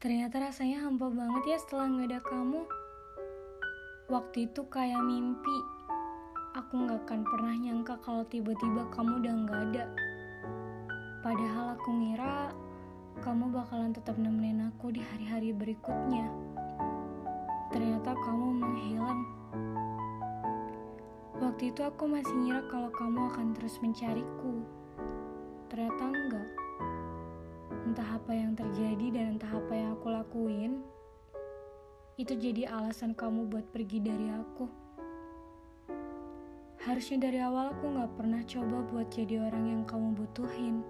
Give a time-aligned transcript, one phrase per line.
[0.00, 2.60] Ternyata rasanya hampa banget ya setelah nggak ada kamu.
[4.08, 5.58] Waktu itu kayak mimpi.
[6.56, 9.84] Aku nggak akan pernah nyangka kalau tiba-tiba kamu udah nggak ada.
[11.20, 12.50] Padahal aku ngira
[13.20, 16.32] kamu bakalan tetap nemenin aku di hari-hari berikutnya.
[17.70, 19.20] Ternyata kamu menghilang.
[21.44, 24.64] Waktu itu aku masih ngira kalau kamu akan terus mencariku.
[25.68, 26.61] Ternyata enggak
[27.82, 30.82] entah apa yang terjadi dan entah apa yang aku lakuin,
[32.20, 34.66] itu jadi alasan kamu buat pergi dari aku.
[36.82, 40.82] Harusnya dari awal aku gak pernah coba buat jadi orang yang kamu butuhin.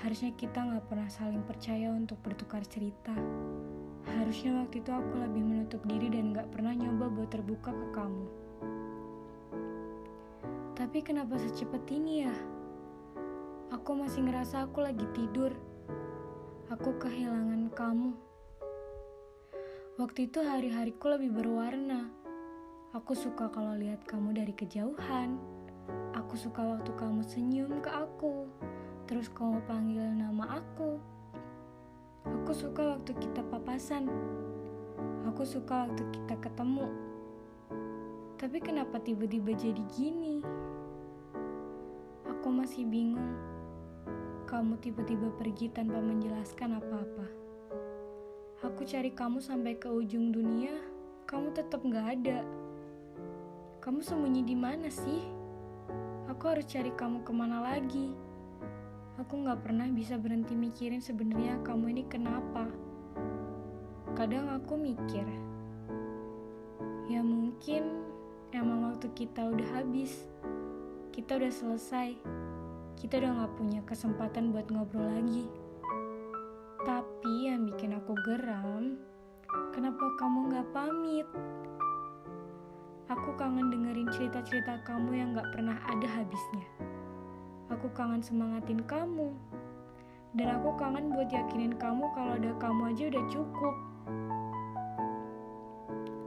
[0.00, 3.12] Harusnya kita gak pernah saling percaya untuk bertukar cerita.
[4.04, 8.26] Harusnya waktu itu aku lebih menutup diri dan gak pernah nyoba buat terbuka ke kamu.
[10.76, 12.34] Tapi kenapa secepat ini ya?
[13.76, 15.52] Aku masih ngerasa aku lagi tidur
[16.70, 18.14] aku kehilangan kamu.
[19.98, 22.06] Waktu itu hari-hariku lebih berwarna.
[22.94, 25.34] Aku suka kalau lihat kamu dari kejauhan.
[26.14, 28.46] Aku suka waktu kamu senyum ke aku.
[29.10, 31.02] Terus kamu panggil nama aku.
[32.22, 34.06] Aku suka waktu kita papasan.
[35.26, 36.86] Aku suka waktu kita ketemu.
[38.38, 40.38] Tapi kenapa tiba-tiba jadi gini?
[42.30, 43.50] Aku masih bingung
[44.50, 47.26] kamu tiba-tiba pergi tanpa menjelaskan apa-apa.
[48.66, 50.74] Aku cari kamu sampai ke ujung dunia,
[51.30, 52.42] kamu tetap gak ada.
[53.78, 55.22] Kamu sembunyi di mana sih?
[56.26, 58.10] Aku harus cari kamu ke mana lagi?
[59.22, 62.66] Aku gak pernah bisa berhenti mikirin sebenarnya kamu ini kenapa.
[64.18, 65.30] Kadang aku mikir,
[67.06, 68.02] ya mungkin
[68.50, 70.26] emang waktu kita udah habis,
[71.14, 72.18] kita udah selesai
[73.00, 75.48] kita udah gak punya kesempatan buat ngobrol lagi.
[76.84, 79.00] Tapi yang bikin aku geram,
[79.72, 81.24] kenapa kamu gak pamit?
[83.08, 86.68] Aku kangen dengerin cerita-cerita kamu yang gak pernah ada habisnya.
[87.72, 89.32] Aku kangen semangatin kamu.
[90.36, 93.76] Dan aku kangen buat yakinin kamu kalau ada kamu aja udah cukup.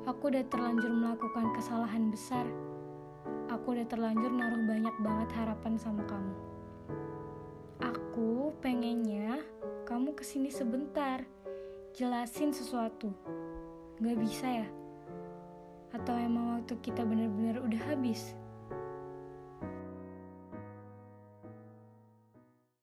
[0.09, 2.49] Aku udah terlanjur melakukan kesalahan besar.
[3.53, 6.52] Aku udah terlanjur naruh banyak banget harapan sama kamu.
[8.23, 9.35] Aku pengennya
[9.83, 11.27] kamu ke sini sebentar,
[11.91, 13.11] jelasin sesuatu.
[13.99, 14.67] Gak bisa ya?
[15.91, 18.31] Atau emang waktu kita bener-bener udah habis?